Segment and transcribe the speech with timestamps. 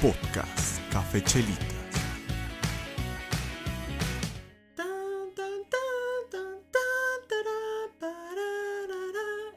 [0.00, 1.74] Podcast Café Chelitas.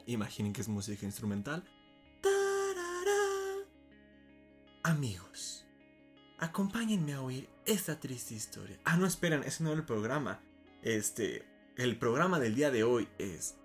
[0.05, 1.63] Imaginen que es música instrumental.
[4.83, 5.65] Amigos,
[6.39, 8.77] acompáñenme a oír esta triste historia.
[8.83, 10.41] Ah, no, esperan, ese no era el programa.
[10.81, 11.47] Este,
[11.77, 13.55] el programa del día de hoy es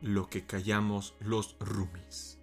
[0.00, 2.38] Lo que callamos los roomies.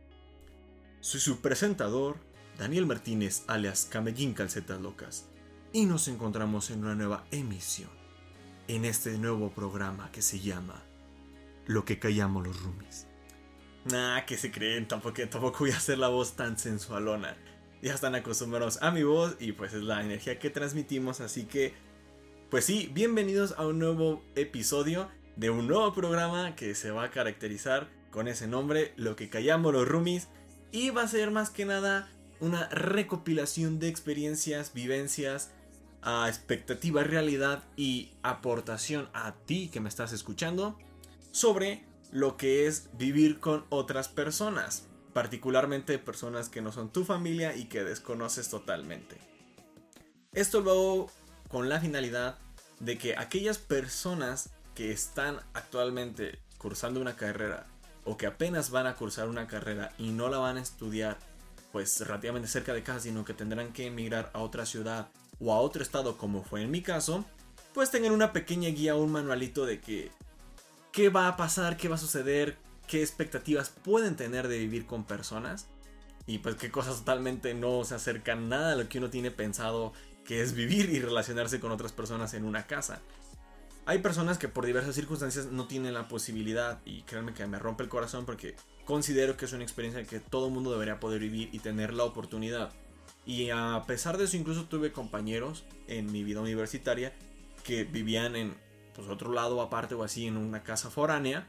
[0.99, 2.19] Soy su presentador,
[2.57, 5.29] Daniel Martínez, alias Camellín Calcetas Locas,
[5.73, 7.91] y nos encontramos en una nueva emisión,
[8.67, 10.83] en este nuevo programa que se llama
[11.67, 13.05] Lo que callamos los roomies.
[13.85, 17.37] Nah, que se creen, tampoco, tampoco voy a hacer la voz tan sensualona.
[17.83, 21.75] Ya están acostumbrados a mi voz y pues es la energía que transmitimos, así que
[22.49, 27.11] pues sí, bienvenidos a un nuevo episodio de un nuevo programa que se va a
[27.11, 30.27] caracterizar con ese nombre, Lo que callamos los roomies,
[30.71, 35.51] y va a ser más que nada una recopilación de experiencias, vivencias,
[36.01, 40.77] a expectativa, realidad y aportación a ti que me estás escuchando
[41.31, 47.55] sobre lo que es vivir con otras personas, particularmente personas que no son tu familia
[47.55, 49.17] y que desconoces totalmente.
[50.31, 51.11] Esto lo hago
[51.49, 52.37] con la finalidad
[52.79, 57.67] de que aquellas personas que están actualmente cursando una carrera
[58.05, 61.17] o que apenas van a cursar una carrera y no la van a estudiar
[61.71, 65.09] pues relativamente cerca de casa, sino que tendrán que emigrar a otra ciudad
[65.39, 67.25] o a otro estado como fue en mi caso,
[67.73, 70.11] pues tengan una pequeña guía, un manualito de que
[70.91, 72.57] qué va a pasar, qué va a suceder,
[72.87, 75.67] qué expectativas pueden tener de vivir con personas
[76.25, 79.93] y pues qué cosas totalmente no se acercan nada a lo que uno tiene pensado
[80.25, 82.99] que es vivir y relacionarse con otras personas en una casa.
[83.85, 87.83] Hay personas que por diversas circunstancias no tienen la posibilidad y créanme que me rompe
[87.83, 88.55] el corazón porque
[88.87, 92.71] considero que es una experiencia que todo mundo debería poder vivir y tener la oportunidad.
[93.25, 97.13] Y a pesar de eso incluso tuve compañeros en mi vida universitaria
[97.65, 98.55] que vivían en
[98.95, 101.45] pues, otro lado aparte o así en una casa foránea,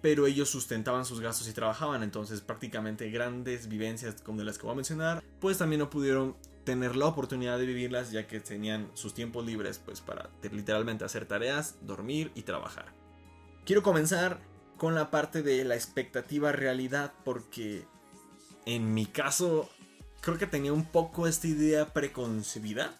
[0.00, 4.74] pero ellos sustentaban sus gastos y trabajaban, entonces prácticamente grandes vivencias como las que voy
[4.74, 9.12] a mencionar, pues también no pudieron tener la oportunidad de vivirlas ya que tenían sus
[9.12, 12.86] tiempos libres pues para literalmente hacer tareas, dormir y trabajar.
[13.64, 14.53] Quiero comenzar
[14.84, 17.86] con la parte de la expectativa realidad porque
[18.66, 19.70] en mi caso
[20.20, 22.94] creo que tenía un poco esta idea preconcebida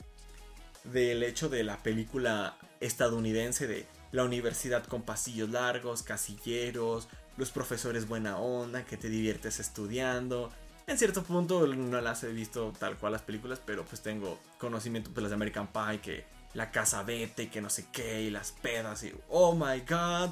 [0.85, 8.09] del hecho de la película estadounidense de la universidad con pasillos largos, casilleros, los profesores
[8.09, 10.51] buena onda, que te diviertes estudiando,
[10.87, 15.11] en cierto punto no las he visto tal cual las películas, pero pues tengo conocimiento
[15.11, 16.25] de las de American Pie, que
[16.55, 20.31] la casa vete, que no sé qué, y las pedas, y oh my god,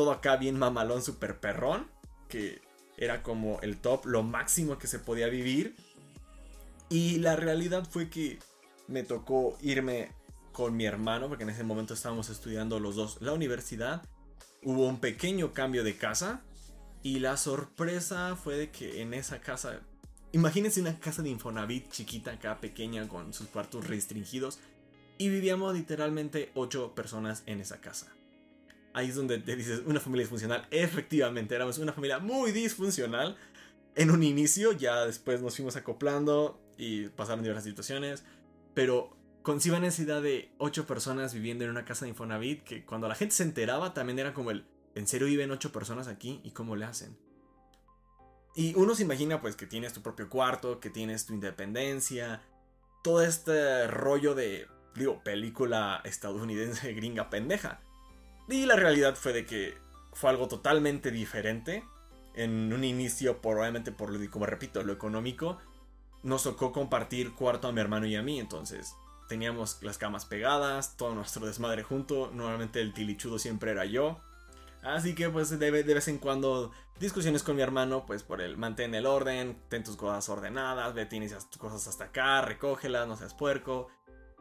[0.00, 1.86] todo acá bien mamalón, super perrón,
[2.26, 2.62] que
[2.96, 5.76] era como el top, lo máximo que se podía vivir.
[6.88, 8.38] Y la realidad fue que
[8.88, 10.08] me tocó irme
[10.52, 14.02] con mi hermano, porque en ese momento estábamos estudiando los dos la universidad.
[14.62, 16.40] Hubo un pequeño cambio de casa.
[17.02, 19.82] Y la sorpresa fue de que en esa casa
[20.32, 24.60] Imagínense una casa de Infonavit chiquita acá, pequeña, con sus cuartos restringidos.
[25.18, 28.10] Y vivíamos literalmente ocho personas en esa casa.
[28.92, 30.66] Ahí es donde te dices, una familia disfuncional.
[30.70, 33.36] Efectivamente, éramos una familia muy disfuncional.
[33.94, 38.24] En un inicio, ya después nos fuimos acoplando y pasaron diversas situaciones.
[38.74, 43.08] Pero conciban esa idea de ocho personas viviendo en una casa de Infonavit que cuando
[43.08, 46.40] la gente se enteraba también era como el, ¿en serio viven ocho personas aquí?
[46.44, 47.16] ¿Y cómo le hacen?
[48.54, 52.42] Y uno se imagina pues que tienes tu propio cuarto, que tienes tu independencia,
[53.02, 57.80] todo este rollo de, digo, película estadounidense gringa pendeja.
[58.48, 59.78] Y la realidad fue de que
[60.12, 61.84] fue algo totalmente diferente.
[62.34, 65.58] En un inicio, probablemente por lo, como repito, lo económico,
[66.22, 68.94] nos tocó compartir cuarto a mi hermano y a mí, entonces
[69.28, 74.20] teníamos las camas pegadas, todo nuestro desmadre junto, normalmente el tilichudo siempre era yo.
[74.82, 78.56] Así que pues de, de, vez en cuando discusiones con mi hermano, pues por el
[78.56, 83.16] mantén el orden, ten tus cosas ordenadas, ve tienes tus cosas hasta acá, recógelas, no
[83.16, 83.88] seas puerco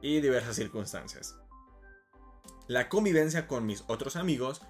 [0.01, 1.37] y diversas circunstancias.
[2.69, 4.61] La convivencia con mis otros amigos,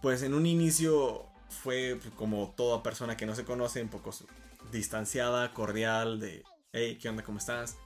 [0.00, 4.12] pues en un inicio fue como toda persona que no se conoce, un poco
[4.70, 7.24] distanciada, cordial, de hey, ¿qué onda?
[7.24, 7.78] ¿Cómo estás?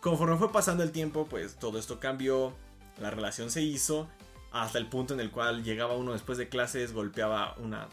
[0.00, 2.54] Conforme fue pasando el tiempo, pues todo esto cambió,
[2.98, 4.08] la relación se hizo
[4.50, 7.86] hasta el punto en el cual llegaba uno después de clases, golpeaba una,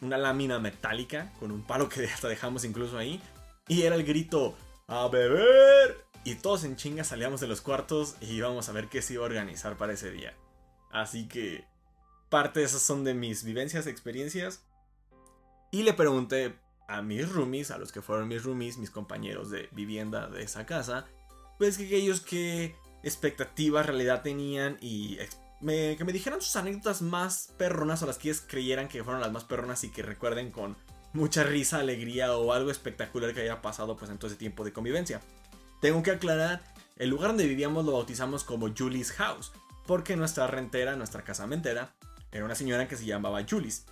[0.00, 3.20] una lámina metálica con un palo que hasta dejamos incluso ahí.
[3.68, 6.06] Y era el grito, ¡a beber!
[6.24, 9.24] Y todos en chinga salíamos de los cuartos y íbamos a ver qué se iba
[9.24, 10.34] a organizar para ese día.
[10.92, 11.64] Así que
[12.28, 14.64] parte de esas son de mis vivencias, experiencias.
[15.70, 19.68] Y le pregunté a mis roomies, a los que fueron mis roomies, mis compañeros de
[19.72, 21.06] vivienda de esa casa,
[21.58, 28.02] pues que ellos qué expectativas, realidad tenían y que me dijeran sus anécdotas más perronas
[28.02, 30.76] o las que ellos creyeran que fueron las más perronas y que recuerden con
[31.12, 34.72] mucha risa, alegría o algo espectacular que haya pasado pues en todo ese tiempo de
[34.72, 35.20] convivencia.
[35.80, 36.62] Tengo que aclarar,
[36.96, 39.52] el lugar donde vivíamos lo bautizamos como Julie's House,
[39.86, 41.94] porque nuestra rentera, nuestra casamentera,
[42.30, 43.84] era una señora que se llamaba Julie's.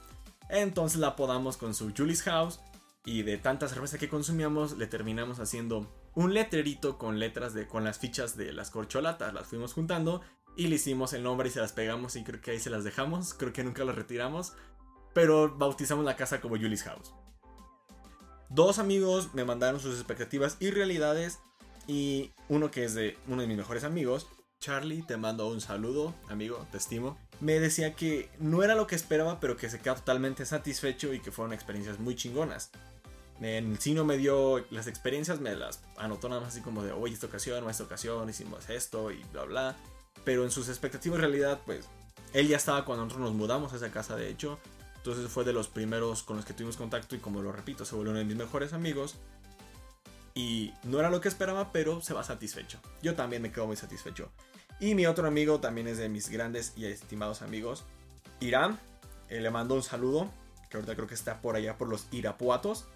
[0.48, 2.60] Entonces la apodamos con su Julie's House
[3.04, 7.84] y de tanta cerveza que consumíamos le terminamos haciendo un letrerito con letras de con
[7.84, 10.22] las fichas de las corcholatas, las fuimos juntando
[10.56, 12.84] y le hicimos el nombre y se las pegamos y creo que ahí se las
[12.84, 13.34] dejamos.
[13.34, 14.52] Creo que nunca las retiramos.
[15.14, 17.14] Pero bautizamos la casa como Julie's House.
[18.48, 21.38] Dos amigos me mandaron sus expectativas y realidades.
[21.86, 24.28] Y uno que es de uno de mis mejores amigos,
[24.60, 27.16] Charlie, te mando un saludo, amigo, te estimo.
[27.40, 31.20] Me decía que no era lo que esperaba, pero que se quedó totalmente satisfecho y
[31.20, 32.70] que fueron experiencias muy chingonas.
[33.40, 36.92] En sí no me dio las experiencias, me las anotó nada más así como de,
[36.92, 39.76] oye, esta ocasión, esta ocasión, hicimos esto y bla, bla.
[40.24, 41.88] Pero en sus expectativas en realidad, pues
[42.34, 44.58] él ya estaba cuando nosotros nos mudamos a esa casa, de hecho.
[44.96, 47.94] Entonces fue de los primeros con los que tuvimos contacto y como lo repito, se
[47.94, 49.16] volvió uno de mis mejores amigos.
[50.34, 52.80] Y no era lo que esperaba, pero se va satisfecho.
[53.02, 54.30] Yo también me quedo muy satisfecho.
[54.78, 57.84] Y mi otro amigo también es de mis grandes y estimados amigos,
[58.40, 58.78] Irán.
[59.28, 60.30] Eh, le mando un saludo,
[60.70, 62.86] que ahorita creo que está por allá por los Irapuatos.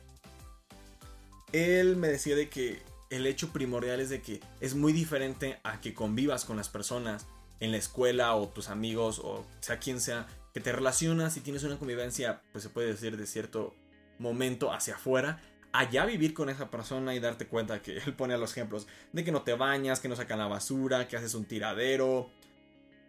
[1.53, 5.81] Él me decía de que el hecho primordial es de que es muy diferente a
[5.81, 7.27] que convivas con las personas
[7.61, 11.63] en la escuela o tus amigos o sea quien sea, que te relacionas y tienes
[11.65, 13.75] una convivencia, pues se puede decir de cierto
[14.19, 15.41] momento hacia afuera,
[15.75, 19.33] allá vivir con esa persona y darte cuenta que él pone los ejemplos de que
[19.33, 22.31] no te bañas, que no sacan la basura, que haces un tiradero.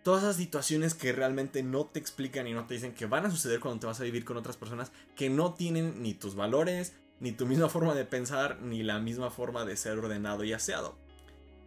[0.02, 3.32] Todas esas situaciones que realmente no te explican y no te dicen que van a
[3.32, 6.96] suceder cuando te vas a vivir con otras personas que no tienen ni tus valores,
[7.20, 10.98] ni tu misma forma de pensar, ni la misma forma de ser ordenado y aseado.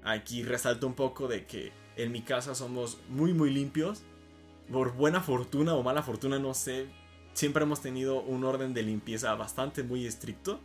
[0.02, 4.02] Aquí resalto un poco de que en mi casa somos muy muy limpios.
[4.72, 6.88] Por buena fortuna o mala fortuna, no sé.
[7.34, 10.60] Siempre hemos tenido un orden de limpieza bastante muy estricto.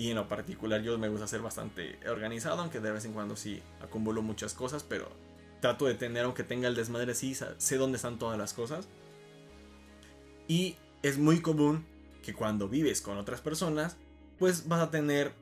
[0.00, 3.36] Y en lo particular yo me gusta ser bastante organizado, aunque de vez en cuando
[3.36, 5.10] sí acumulo muchas cosas, pero
[5.60, 8.88] trato de tener, aunque tenga el desmadre, sí sé dónde están todas las cosas.
[10.48, 11.84] Y es muy común
[12.22, 13.98] que cuando vives con otras personas,
[14.38, 15.34] pues vas a tener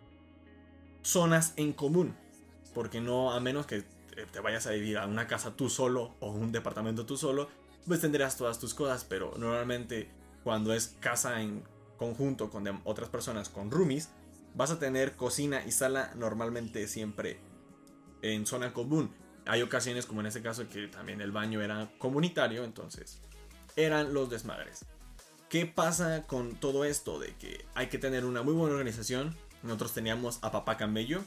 [1.02, 2.16] zonas en común.
[2.74, 3.84] Porque no, a menos que
[4.32, 7.48] te vayas a vivir a una casa tú solo o un departamento tú solo,
[7.86, 9.04] pues tendrás todas tus cosas.
[9.04, 10.10] Pero normalmente
[10.42, 11.62] cuando es casa en
[11.96, 14.08] conjunto con otras personas, con roomies,
[14.58, 17.38] vas a tener cocina y sala normalmente siempre
[18.22, 19.14] en zona común.
[19.46, 23.22] Hay ocasiones como en este caso que también el baño era comunitario, entonces
[23.76, 24.84] eran los desmadres.
[25.48, 27.20] ¿Qué pasa con todo esto?
[27.20, 29.36] De que hay que tener una muy buena organización.
[29.62, 31.22] Nosotros teníamos a Papá Camello.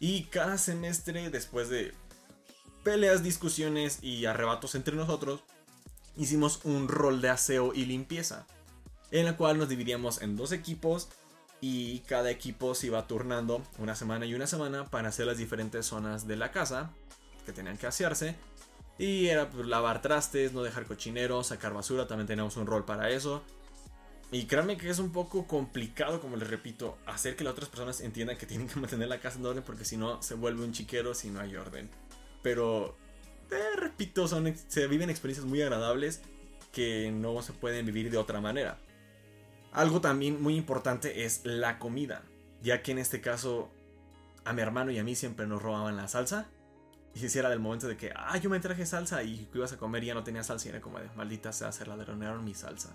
[0.00, 1.94] Y cada semestre, después de
[2.82, 5.44] peleas, discusiones y arrebatos entre nosotros,
[6.16, 8.44] hicimos un rol de aseo y limpieza.
[9.12, 11.10] En la cual nos dividíamos en dos equipos.
[11.60, 15.86] Y cada equipo se iba turnando una semana y una semana para hacer las diferentes
[15.86, 16.90] zonas de la casa
[17.44, 18.34] que tenían que asearse.
[18.98, 23.10] Y era pues, lavar trastes, no dejar cochinero, sacar basura, también teníamos un rol para
[23.10, 23.42] eso.
[24.32, 28.00] Y créanme que es un poco complicado, como les repito, hacer que las otras personas
[28.00, 30.72] entiendan que tienen que mantener la casa en orden porque si no se vuelve un
[30.72, 31.90] chiquero si no hay orden.
[32.42, 32.96] Pero,
[33.48, 36.20] te repito, son, se viven experiencias muy agradables
[36.72, 38.78] que no se pueden vivir de otra manera.
[39.72, 42.22] Algo también muy importante es la comida,
[42.62, 43.70] ya que en este caso
[44.44, 46.48] a mi hermano y a mí siempre nos robaban la salsa
[47.14, 49.76] y si era del momento de que, ah, yo me traje salsa y ibas a
[49.76, 52.54] comer y ya no tenía salsa y era como de, maldita sea, se ladronearon mi
[52.54, 52.90] salsa.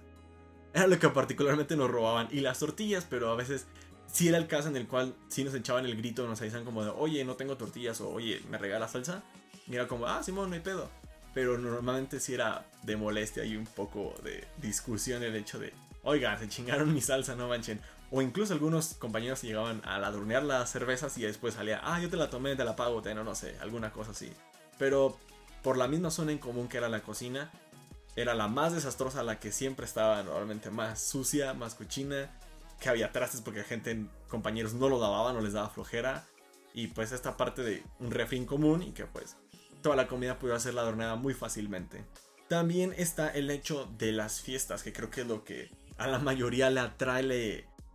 [0.74, 2.27] Era lo que particularmente nos robaban.
[2.32, 3.65] Y las tortillas, pero a veces
[4.12, 6.84] sí era el caso en el cual sí nos echaban el grito, nos avisan como
[6.84, 9.22] de, oye, no tengo tortillas o oye, ¿me regala salsa?
[9.67, 10.89] Y era como, ah, Simón, no hay pedo.
[11.34, 15.74] Pero normalmente sí era de molestia y un poco de discusión el hecho de,
[16.06, 17.82] oiga, se chingaron mi salsa, no manchen.
[18.12, 22.16] O incluso algunos compañeros llegaban a ladronear las cervezas y después salía, ah, yo te
[22.16, 24.32] la tomé, te la pago, te no, no sé, alguna cosa así.
[24.78, 25.18] Pero
[25.64, 27.52] por la misma zona en común que era la cocina,
[28.16, 32.32] era la más desastrosa, la que siempre estaba normalmente más sucia, más cochina,
[32.80, 36.26] que había trastes porque la gente, compañeros no lo lavaban, no les daba flojera.
[36.74, 39.38] Y pues esta parte de un refín común y que pues
[39.82, 42.06] toda la comida pudiera ser ladroneada muy fácilmente.
[42.48, 46.20] También está el hecho de las fiestas, que creo que es lo que a la
[46.20, 47.24] mayoría le atrae,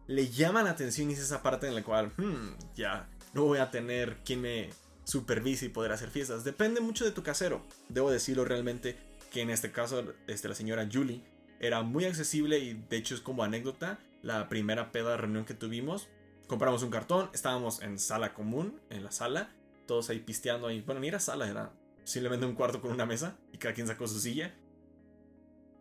[0.06, 3.58] le, llama la atención y es esa parte en la cual, hmm, ya, no voy
[3.58, 4.70] a tener quien me
[5.04, 6.44] supervise y poder hacer fiestas.
[6.44, 7.62] Depende mucho de tu casero.
[7.88, 8.96] Debo decirlo realmente
[9.30, 11.22] que en este caso, este, la señora Julie
[11.60, 16.08] era muy accesible y de hecho es como anécdota, la primera peda reunión que tuvimos,
[16.46, 19.54] compramos un cartón, estábamos en sala común, en la sala,
[19.86, 20.80] todos ahí pisteando ahí.
[20.80, 21.72] Bueno, ni era sala, era
[22.04, 24.54] simplemente un cuarto con una mesa y cada quien sacó su silla.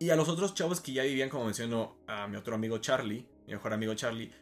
[0.00, 3.28] Y a los otros chavos que ya vivían, como mencionó a mi otro amigo Charlie,
[3.46, 4.32] mi mejor amigo Charlie,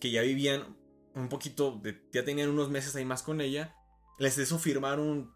[0.00, 0.74] que ya vivían
[1.14, 1.80] un poquito,
[2.12, 3.76] ya tenían unos meses ahí más con ella,
[4.18, 5.32] les hizo firmar un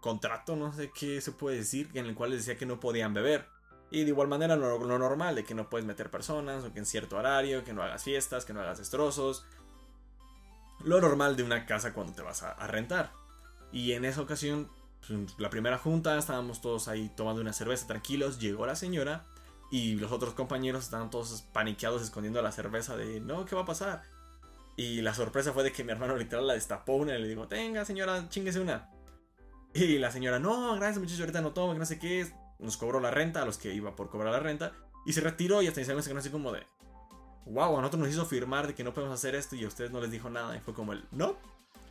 [0.00, 3.12] contrato, no sé qué se puede decir, en el cual les decía que no podían
[3.12, 3.48] beber.
[3.90, 6.78] Y de igual manera lo, lo, normal, de que no puedes meter personas, o que
[6.78, 9.44] en cierto horario, que no hagas fiestas, que no hagas destrozos.
[10.84, 13.12] Lo normal de una casa cuando te vas a, rentar.
[13.72, 14.70] Y en esa ocasión,
[15.38, 19.24] la primera junta, estábamos todos ahí tomando una cerveza tranquilos, llegó la señora
[19.70, 23.66] y los otros compañeros estaban todos paniqueados escondiendo la cerveza de, no, ¿qué va a
[23.66, 24.02] pasar?
[24.76, 27.46] Y la sorpresa fue de que mi hermano literal la destapó una y le dijo,
[27.48, 28.88] tenga señora, chinguese una.
[29.74, 33.00] Y la señora, no, gracias muchachos, ahorita no tomo, que no sé qué nos cobró
[33.00, 34.72] la renta a los que iba por cobrar la renta
[35.04, 36.64] y se retiró y hasta se quedó así como de
[37.46, 39.90] wow, a nosotros nos hizo firmar de que no podemos hacer esto y a ustedes
[39.90, 41.36] no les dijo nada y fue como el no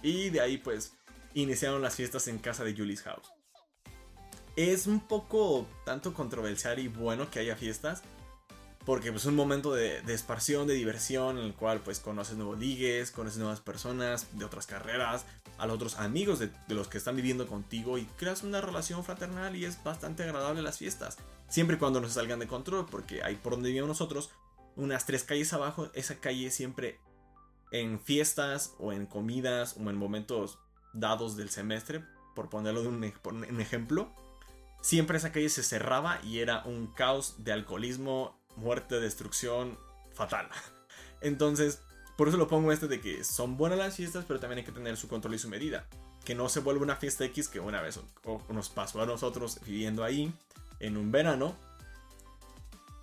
[0.01, 0.95] y de ahí pues
[1.33, 3.31] iniciaron las fiestas en casa de Julie's House.
[4.55, 8.03] Es un poco tanto controversial y bueno que haya fiestas
[8.85, 12.57] porque pues, es un momento de, de, de diversión, en el cual pues conoces nuevos
[12.57, 15.25] ligues, conoces nuevas personas de otras carreras,
[15.57, 19.03] a los otros amigos de, de, los que están viviendo contigo y creas una relación
[19.03, 21.17] fraternal y es bastante agradable las fiestas.
[21.47, 24.31] Siempre y cuando no se salgan de control, porque ahí por donde vivimos nosotros,
[24.75, 26.99] unas tres calles abajo, esa calle siempre
[27.71, 30.57] en fiestas o en comidas o en momentos
[30.93, 32.03] dados del semestre,
[32.35, 33.03] por ponerlo de un,
[33.59, 34.13] ejemplo,
[34.81, 39.77] siempre esa calle se cerraba y era un caos de alcoholismo muerte, destrucción,
[40.13, 40.49] fatal.
[41.21, 41.81] Entonces,
[42.17, 44.71] por eso lo pongo este de que son buenas las fiestas, pero también hay que
[44.71, 45.87] tener su control y su medida.
[46.25, 47.99] Que no se vuelva una fiesta X que una vez
[48.49, 50.33] nos pasó a nosotros viviendo ahí
[50.79, 51.55] en un verano.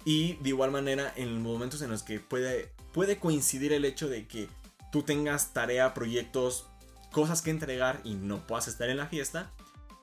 [0.04, 4.26] Y de igual manera en momentos en los que puede, puede coincidir el hecho de
[4.26, 4.48] que
[4.92, 6.66] tú tengas tarea, proyectos,
[7.12, 9.50] cosas que entregar y no puedas estar en la fiesta.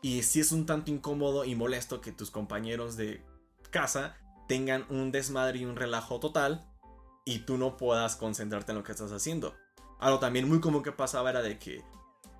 [0.01, 3.23] Y si es un tanto incómodo y molesto que tus compañeros de
[3.71, 6.65] casa tengan un desmadre y un relajo total
[7.25, 9.55] y tú no puedas concentrarte en lo que estás haciendo.
[9.99, 11.83] Algo también muy común que pasaba era de que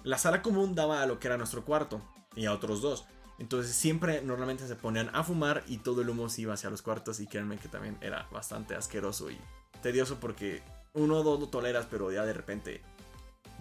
[0.03, 2.01] la sala común daba a lo que era nuestro cuarto
[2.35, 3.05] y a otros dos.
[3.39, 6.81] Entonces siempre normalmente se ponían a fumar y todo el humo se iba hacia los
[6.81, 9.37] cuartos y créanme que también era bastante asqueroso y
[9.81, 12.81] tedioso porque uno o dos lo toleras pero ya de repente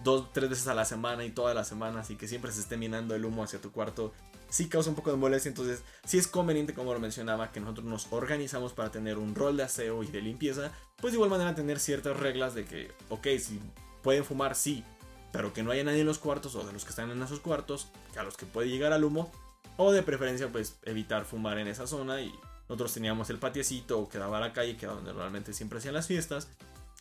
[0.03, 2.77] dos, tres veces a la semana y todas las semanas y que siempre se esté
[2.77, 4.13] minando el humo hacia tu cuarto
[4.49, 5.49] sí causa un poco de molestia.
[5.49, 9.57] Entonces, sí es conveniente, como lo mencionaba, que nosotros nos organizamos para tener un rol
[9.57, 10.71] de aseo y de limpieza.
[10.97, 13.59] Pues de igual manera tener ciertas reglas de que, ok, si
[14.01, 14.83] pueden fumar, sí,
[15.31, 17.39] pero que no haya nadie en los cuartos o de los que están en esos
[17.39, 19.31] cuartos, a los que puede llegar al humo.
[19.77, 22.21] O de preferencia, pues evitar fumar en esa zona.
[22.21, 22.33] Y
[22.69, 25.95] nosotros teníamos el patiecito que daba a la calle, que era donde normalmente siempre hacían
[25.95, 26.47] las fiestas.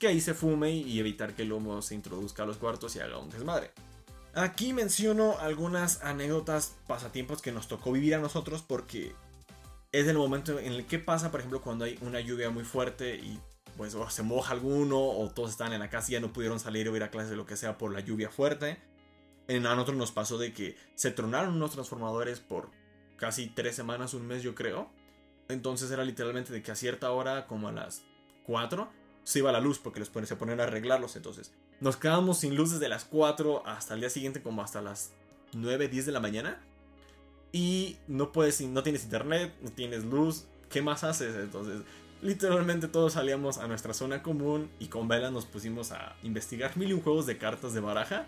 [0.06, 3.18] Ahí se fume y evitar que el humo se introduzca a los cuartos y haga
[3.18, 3.70] un desmadre.
[4.34, 9.14] Aquí menciono algunas anécdotas, pasatiempos que nos tocó vivir a nosotros porque
[9.92, 13.14] es el momento en el que pasa, por ejemplo, cuando hay una lluvia muy fuerte
[13.14, 13.38] y
[13.76, 16.88] pues se moja alguno o todos están en la casa y ya no pudieron salir
[16.88, 18.78] o ir a clases de lo que sea por la lluvia fuerte.
[19.46, 22.70] En a nosotros nos pasó de que se tronaron unos transformadores por
[23.16, 24.90] casi tres semanas, un mes yo creo.
[25.48, 28.02] Entonces era literalmente de que a cierta hora, como a las
[28.46, 28.90] 4,
[29.24, 31.16] se iba la luz porque los se ponen a arreglarlos.
[31.16, 35.12] Entonces nos quedamos sin luz desde las 4 hasta el día siguiente, como hasta las
[35.52, 36.62] 9, 10 de la mañana.
[37.52, 40.44] Y no puedes, no tienes internet, no tienes luz.
[40.70, 41.34] ¿Qué más haces?
[41.36, 41.82] Entonces,
[42.20, 46.90] literalmente todos salíamos a nuestra zona común y con Vela nos pusimos a investigar mil
[46.90, 48.26] y un juegos de cartas de baraja.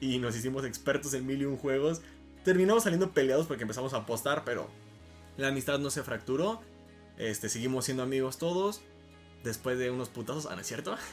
[0.00, 2.00] Y nos hicimos expertos en mil y un juegos.
[2.44, 4.70] Terminamos saliendo peleados porque empezamos a apostar, pero
[5.36, 6.60] la amistad no se fracturó.
[7.18, 8.80] Este, seguimos siendo amigos todos.
[9.44, 10.96] Después de unos putazos, ah, ¿no es cierto?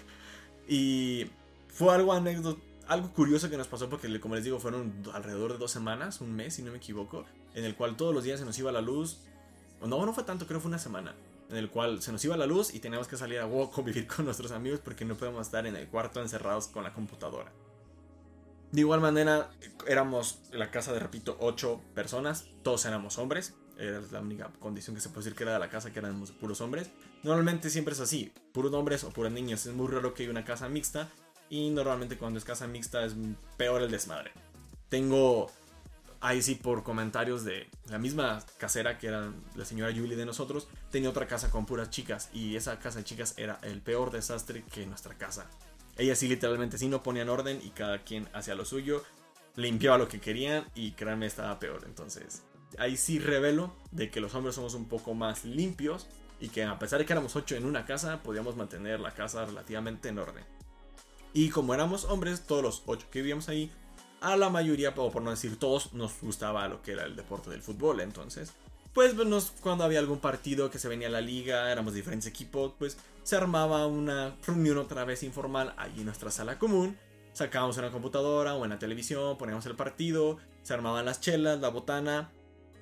[0.69, 1.27] Y
[1.69, 5.57] fue algo anécdota, algo curioso que nos pasó porque, como les digo, fueron alrededor de
[5.59, 8.45] dos semanas, un mes, si no me equivoco, en el cual todos los días se
[8.45, 9.19] nos iba la luz.
[9.81, 11.15] No, no fue tanto, creo que fue una semana.
[11.49, 14.07] En el cual se nos iba la luz y teníamos que salir a WoW convivir
[14.07, 17.51] con nuestros amigos porque no podíamos estar en el cuarto encerrados con la computadora.
[18.71, 19.49] De igual manera,
[19.87, 22.47] éramos la casa de, repito, ocho personas.
[22.63, 23.53] Todos éramos hombres.
[23.77, 26.31] Era la única condición que se puede decir que era de la casa, que éramos
[26.31, 26.89] puros hombres.
[27.23, 29.65] Normalmente siempre es así, puros hombres o puros niños.
[29.65, 31.09] Es muy raro que haya una casa mixta
[31.49, 33.13] y normalmente cuando es casa mixta es
[33.57, 34.31] peor el desmadre.
[34.89, 35.51] Tengo
[36.19, 40.67] ahí sí por comentarios de la misma casera que era la señora Julie de nosotros,
[40.91, 44.63] tenía otra casa con puras chicas y esa casa de chicas era el peor desastre
[44.71, 45.47] que nuestra casa.
[45.97, 49.03] Ellas sí literalmente sí no ponían orden y cada quien hacía lo suyo,
[49.55, 51.83] limpiaba lo que querían y créanme estaba peor.
[51.85, 52.43] Entonces
[52.77, 56.07] ahí sí revelo de que los hombres somos un poco más limpios
[56.39, 59.45] y que a pesar de que éramos ocho en una casa, podíamos mantener la casa
[59.45, 60.45] relativamente en orden.
[61.33, 63.71] Y como éramos hombres, todos los ocho que vivíamos ahí,
[64.21, 67.49] a la mayoría, o por no decir todos, nos gustaba lo que era el deporte
[67.49, 68.01] del fútbol.
[68.01, 68.53] Entonces,
[68.93, 72.73] pues nos, cuando había algún partido que se venía a la liga, éramos diferentes equipos,
[72.79, 76.97] pues se armaba una reunión otra vez informal ahí en nuestra sala común.
[77.33, 81.69] Sacábamos una computadora o en la televisión, poníamos el partido, se armaban las chelas, la
[81.69, 82.31] botana.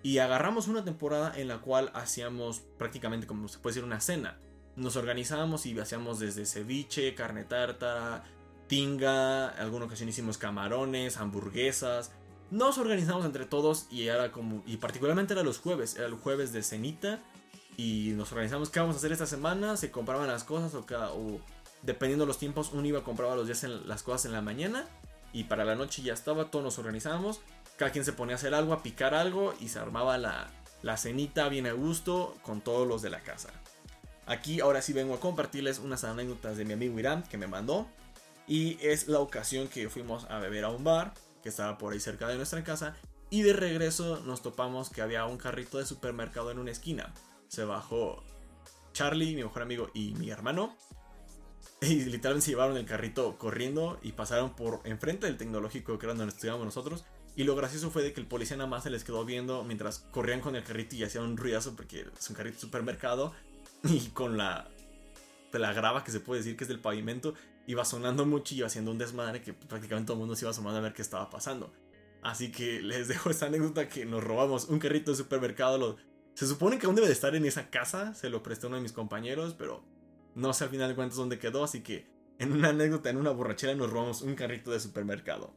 [0.05, 4.37] Y agarramos una temporada en la cual hacíamos prácticamente como se puede decir una cena.
[4.75, 8.23] Nos organizábamos y hacíamos desde ceviche, carne tártara,
[8.67, 12.11] tinga, alguna ocasión hicimos camarones, hamburguesas.
[12.51, 16.53] Nos organizamos entre todos y era como, y particularmente era los jueves, era el jueves
[16.53, 17.19] de cenita
[17.75, 21.13] y nos organizamos qué vamos a hacer esta semana, se compraban las cosas o, cada,
[21.81, 24.85] dependiendo los tiempos uno iba a los días en, las cosas en la mañana
[25.33, 27.41] y para la noche ya estaba, todos nos organizábamos,
[27.77, 30.49] cada quien se ponía a hacer algo, a picar algo y se armaba la,
[30.81, 33.49] la cenita bien a gusto con todos los de la casa.
[34.27, 37.87] Aquí ahora sí vengo a compartirles unas anécdotas de mi amigo Irán que me mandó.
[38.47, 41.99] Y es la ocasión que fuimos a beber a un bar que estaba por ahí
[41.99, 42.95] cerca de nuestra casa.
[43.29, 47.13] Y de regreso nos topamos que había un carrito de supermercado en una esquina.
[47.47, 48.23] Se bajó
[48.93, 50.75] Charlie, mi mejor amigo, y mi hermano.
[51.81, 56.13] Y literalmente se llevaron el carrito corriendo y pasaron por enfrente del tecnológico que era
[56.15, 57.05] donde estudiábamos nosotros.
[57.35, 59.99] Y lo gracioso fue de que el policía nada más se les quedó viendo mientras
[60.11, 63.33] corrían con el carrito y hacían un ruidazo porque es un carrito de supermercado.
[63.83, 64.67] Y con la,
[65.51, 67.35] de la grava que se puede decir que es del pavimento,
[67.67, 70.49] iba sonando mucho y iba haciendo un desmadre que prácticamente todo el mundo se iba
[70.49, 71.71] asomando a ver qué estaba pasando.
[72.23, 75.77] Así que les dejo esta anécdota que nos robamos un carrito de supermercado.
[75.77, 75.97] Lo,
[76.33, 78.77] se supone que aún debe de estar en esa casa, se lo presté a uno
[78.77, 79.83] de mis compañeros, pero
[80.33, 82.07] no sé al final de cuentas dónde quedó, así que
[82.39, 85.53] en una anécdota, en una borrachera, nos robamos un carrito de supermercado.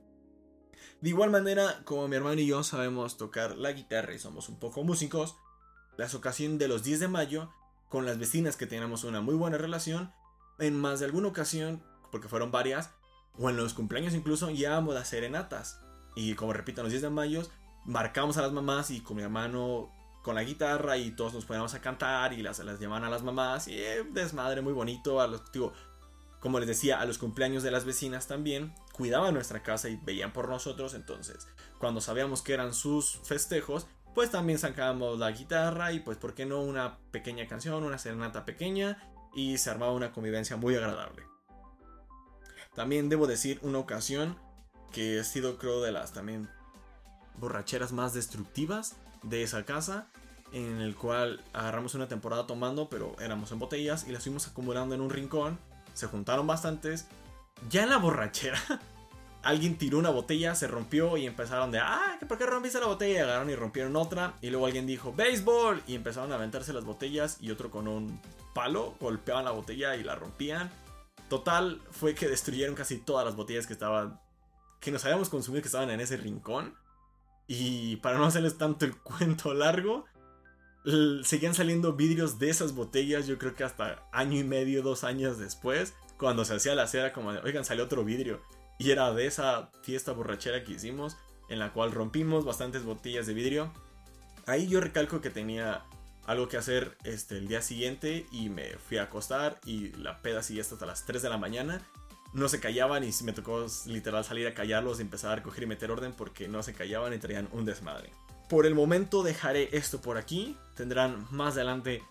[1.00, 4.58] De igual manera, como mi hermano y yo sabemos tocar la guitarra y somos un
[4.58, 5.36] poco músicos,
[5.96, 7.52] las ocasiones de los 10 de mayo,
[7.88, 10.12] con las vecinas que teníamos una muy buena relación,
[10.58, 12.90] en más de alguna ocasión porque fueron varias,
[13.38, 15.80] o en los cumpleaños incluso, llevábamos las serenatas.
[16.14, 17.42] Y como repito, en los 10 de mayo
[17.84, 19.90] marcamos a las mamás y con mi hermano
[20.22, 23.22] con la guitarra y todos nos poníamos a cantar y las, las llamaban a las
[23.22, 25.20] mamás y eh, desmadre muy bonito.
[25.20, 25.42] A los,
[26.40, 30.32] como les decía, a los cumpleaños de las vecinas también cuidaban nuestra casa y veían
[30.34, 30.92] por nosotros.
[30.92, 31.46] Entonces,
[31.78, 36.44] cuando sabíamos que eran sus festejos, pues también sacábamos la guitarra y pues, ¿por qué
[36.44, 39.10] no una pequeña canción, una serenata pequeña?
[39.34, 41.22] Y se armaba una convivencia muy agradable.
[42.74, 44.36] También debo decir una ocasión
[44.92, 46.50] que ha sido creo de las también
[47.38, 50.10] borracheras más destructivas de esa casa
[50.52, 54.94] en el cual agarramos una temporada tomando, pero éramos en botellas y las fuimos acumulando
[54.94, 55.58] en un rincón.
[55.94, 57.06] Se juntaron bastantes.
[57.70, 58.60] Ya en la borrachera,
[59.42, 63.14] alguien tiró una botella, se rompió y empezaron de, ah, ¿por qué rompiste la botella?
[63.14, 64.34] Y agarraron y rompieron otra.
[64.40, 65.82] Y luego alguien dijo, béisbol.
[65.86, 68.20] Y empezaron a aventarse las botellas y otro con un
[68.54, 70.70] palo golpeaban la botella y la rompían.
[71.28, 74.20] Total, fue que destruyeron casi todas las botellas que estaban.
[74.80, 76.74] que nos habíamos consumido que estaban en ese rincón.
[77.46, 80.04] Y para no hacerles tanto el cuento largo,
[81.24, 85.38] seguían saliendo vidrios de esas botellas, yo creo que hasta año y medio, dos años
[85.38, 88.42] después, cuando se hacía la cera, como de, oigan, salió otro vidrio.
[88.78, 91.16] Y era de esa fiesta borrachera que hicimos,
[91.48, 93.72] en la cual rompimos bastantes botellas de vidrio.
[94.46, 95.84] Ahí yo recalco que tenía
[96.26, 100.42] algo que hacer este, el día siguiente y me fui a acostar y la peda
[100.42, 101.80] siguió hasta las 3 de la mañana.
[102.34, 105.66] No se callaban y me tocó literal salir a callarlos y empezar a recoger y
[105.66, 108.10] meter orden porque no se callaban y traían un desmadre.
[108.48, 110.56] Por el momento dejaré esto por aquí.
[110.74, 112.02] Tendrán más adelante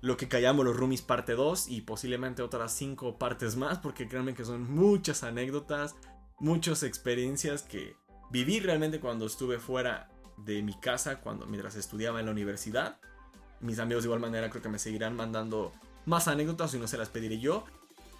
[0.00, 4.34] lo que callamos los roomies parte 2 y posiblemente otras 5 partes más porque créanme
[4.34, 5.94] que son muchas anécdotas,
[6.38, 7.96] muchas experiencias que
[8.30, 10.08] viví realmente cuando estuve fuera
[10.38, 12.98] de mi casa cuando mientras estudiaba en la universidad
[13.60, 15.72] mis amigos de igual manera creo que me seguirán mandando
[16.06, 17.64] más anécdotas y no se las pediré yo.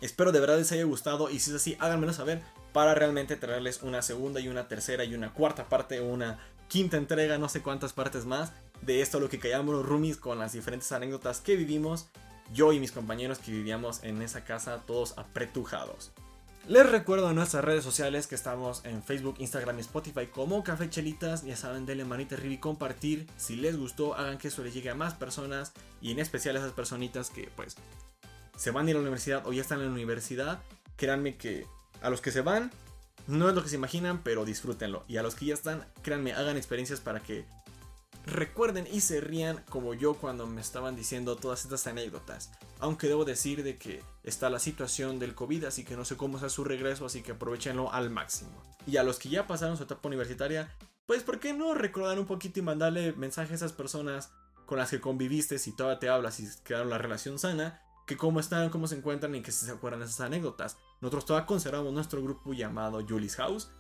[0.00, 3.82] Espero de verdad les haya gustado y si es así, háganmelo saber para realmente traerles
[3.82, 6.38] una segunda y una tercera y una cuarta parte una
[6.68, 10.38] quinta entrega, no sé cuántas partes más de esto lo que callamos los roomies con
[10.38, 12.08] las diferentes anécdotas que vivimos
[12.52, 16.12] yo y mis compañeros que vivíamos en esa casa todos apretujados.
[16.68, 20.90] Les recuerdo en nuestras redes sociales que estamos en Facebook, Instagram y Spotify como Café
[20.90, 21.42] Chelitas.
[21.42, 23.26] Ya saben, denle manita arriba y compartir.
[23.36, 26.58] Si les gustó, hagan que eso les llegue a más personas y en especial a
[26.60, 27.76] esas personitas que pues
[28.56, 30.60] se van a ir a la universidad o ya están en la universidad.
[30.96, 31.66] Créanme que
[32.02, 32.70] a los que se van
[33.26, 35.04] no es lo que se imaginan, pero disfrútenlo.
[35.08, 37.46] Y a los que ya están, créanme, hagan experiencias para que
[38.30, 42.50] recuerden y se rían como yo cuando me estaban diciendo todas estas anécdotas.
[42.78, 46.38] Aunque debo decir de que está la situación del COVID, así que no sé cómo
[46.38, 48.50] sea su regreso, así que aprovechenlo al máximo.
[48.86, 50.74] Y a los que ya pasaron su etapa universitaria,
[51.06, 54.30] pues ¿por qué no recordar un poquito y mandarle mensajes a esas personas
[54.66, 57.82] con las que conviviste si todavía te hablas y quedaron la relación sana?
[58.06, 60.76] Que cómo están, cómo se encuentran y que se acuerdan de esas anécdotas.
[61.00, 63.70] Nosotros todavía conservamos nuestro grupo llamado Julie's House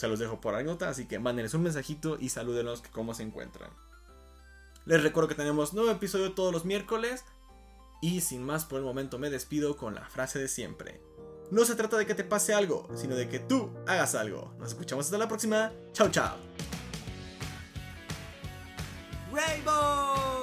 [0.00, 3.70] se los dejo por anécdota, así que mándenles un mensajito y salúdenos cómo se encuentran.
[4.86, 7.22] Les recuerdo que tenemos nuevo episodio todos los miércoles.
[8.00, 11.02] Y sin más por el momento me despido con la frase de siempre.
[11.50, 14.54] No se trata de que te pase algo, sino de que tú hagas algo.
[14.58, 15.70] Nos escuchamos hasta la próxima.
[15.92, 16.36] Chao, chao.
[19.30, 20.39] Rainbow!